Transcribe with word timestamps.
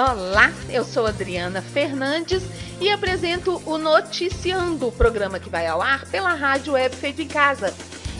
Olá, 0.00 0.50
eu 0.70 0.82
sou 0.82 1.04
Adriana 1.04 1.60
Fernandes 1.60 2.42
e 2.80 2.90
apresento 2.90 3.60
o 3.66 3.76
Noticiando, 3.76 4.88
o 4.88 4.92
programa 4.92 5.38
que 5.38 5.50
vai 5.50 5.66
ao 5.66 5.82
ar 5.82 6.06
pela 6.06 6.32
Rádio 6.32 6.72
Web 6.72 6.96
Feito 6.96 7.20
em 7.20 7.28
Casa. 7.28 7.74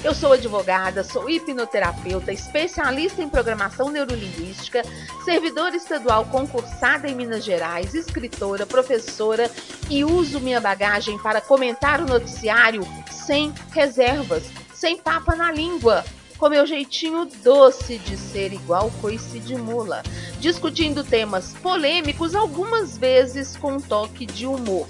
Eu 0.04 0.14
sou 0.14 0.34
advogada, 0.34 1.02
sou 1.02 1.30
hipnoterapeuta, 1.30 2.34
especialista 2.34 3.22
em 3.22 3.30
programação 3.30 3.88
neurolinguística, 3.88 4.82
servidora 5.24 5.74
estadual 5.74 6.26
concursada 6.26 7.08
em 7.08 7.14
Minas 7.14 7.44
Gerais, 7.44 7.94
escritora, 7.94 8.66
professora 8.66 9.50
e 9.88 10.04
uso 10.04 10.38
minha 10.38 10.60
bagagem 10.60 11.18
para 11.18 11.40
comentar 11.40 12.02
o 12.02 12.06
noticiário 12.06 12.86
sem 13.10 13.54
reservas, 13.72 14.50
sem 14.74 14.98
papa 14.98 15.34
na 15.34 15.50
língua 15.50 16.04
com 16.40 16.48
meu 16.48 16.66
jeitinho 16.66 17.28
doce 17.44 17.98
de 17.98 18.16
ser 18.16 18.50
igual 18.54 18.90
coice 19.02 19.38
de 19.38 19.54
mula, 19.56 20.02
discutindo 20.40 21.04
temas 21.04 21.52
polêmicos, 21.52 22.34
algumas 22.34 22.96
vezes 22.96 23.58
com 23.58 23.74
um 23.74 23.80
toque 23.80 24.24
de 24.24 24.46
humor. 24.46 24.88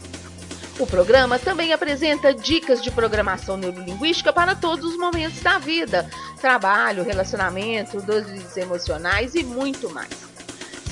O 0.79 0.87
programa 0.87 1.41
também 1.41 1.73
apresenta 1.73 2.33
dicas 2.33 2.81
de 2.81 2.89
programação 2.93 3.57
neurolinguística 3.57 4.33
para 4.33 4.55
todos 4.55 4.93
os 4.93 4.97
momentos 4.97 5.41
da 5.41 5.59
vida: 5.59 6.09
trabalho, 6.41 7.03
relacionamento, 7.03 8.01
dores 8.01 8.57
emocionais 8.57 9.35
e 9.35 9.43
muito 9.43 9.91
mais. 9.91 10.31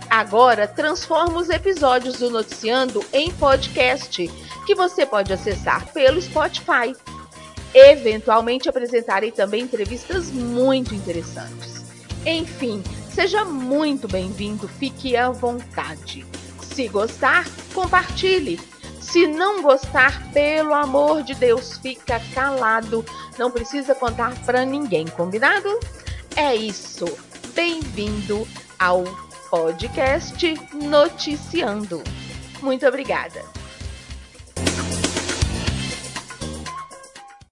Agora 0.09 0.69
transforma 0.69 1.39
os 1.39 1.51
episódios 1.51 2.19
do 2.19 2.31
Noticiando 2.31 3.05
em 3.13 3.33
podcast, 3.33 4.29
que 4.65 4.75
você 4.75 5.05
pode 5.05 5.31
acessar 5.33 5.93
pelo 5.93 6.23
Spotify. 6.23 6.95
Eventualmente 7.75 8.69
apresentarei 8.69 9.33
também 9.33 9.63
entrevistas 9.63 10.31
muito 10.31 10.95
interessantes. 10.95 11.86
Enfim, 12.27 12.83
Seja 13.17 13.47
muito 13.47 14.07
bem-vindo, 14.07 14.69
fique 14.69 15.17
à 15.17 15.31
vontade. 15.31 16.27
Se 16.61 16.87
gostar, 16.87 17.47
compartilhe. 17.73 18.61
Se 19.01 19.27
não 19.27 19.63
gostar, 19.63 20.31
pelo 20.33 20.75
amor 20.75 21.23
de 21.23 21.35
Deus, 21.35 21.79
fica 21.79 22.21
calado. 22.35 23.03
Não 23.39 23.51
precisa 23.51 23.95
contar 23.95 24.35
para 24.45 24.67
ninguém, 24.67 25.07
combinado? 25.07 25.81
É 26.37 26.55
isso. 26.55 27.07
Bem-vindo 27.55 28.47
ao 28.79 29.03
podcast 29.49 30.55
Noticiando. 30.75 32.05
Muito 32.61 32.87
obrigada. 32.87 33.56